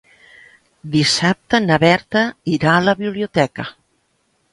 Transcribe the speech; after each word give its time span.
Dissabte 0.95 1.59
na 1.65 1.77
Berta 1.83 2.23
irà 2.53 2.73
a 2.77 2.81
la 2.87 2.95
biblioteca. 3.03 3.67